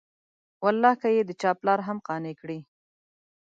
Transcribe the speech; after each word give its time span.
والله 0.63 0.93
که 1.01 1.09
یې 1.15 1.21
د 1.25 1.31
چا 1.41 1.51
پلار 1.59 1.79
هم 1.87 1.97
قانع 2.07 2.33
کړي. 2.41 2.59